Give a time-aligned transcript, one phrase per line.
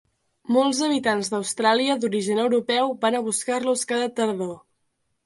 [0.55, 4.57] Molts habitants d'Austràlia d'origen europeu van a buscar-los cada tardor.